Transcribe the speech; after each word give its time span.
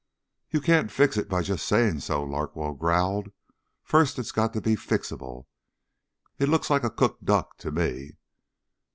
"You 0.49 0.61
can't 0.61 0.89
fix 0.91 1.15
it 1.15 1.29
by 1.29 1.43
just 1.43 1.63
saying 1.63 1.99
so," 1.99 2.23
Larkwell 2.23 2.73
growled. 2.73 3.29
"First 3.83 4.17
it's 4.17 4.31
got 4.31 4.51
to 4.53 4.59
be 4.59 4.75
fixable. 4.75 5.45
It 6.39 6.49
looks 6.49 6.71
like 6.71 6.83
a 6.83 6.89
cooked 6.89 7.23
duck, 7.23 7.55
to 7.59 7.69
me." 7.71 8.13